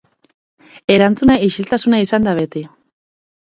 [0.93, 2.67] Erantzuna isiltasuna izan da beti.